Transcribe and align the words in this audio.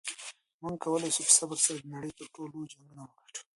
موږ 0.61 0.75
کولی 0.83 1.09
شو 1.15 1.23
په 1.29 1.33
صبر 1.37 1.57
سره 1.65 1.77
د 1.79 1.85
نړۍ 1.95 2.11
تر 2.19 2.25
ټولو 2.35 2.51
لوی 2.59 2.67
جنګونه 2.73 3.01
وګټو. 3.05 3.41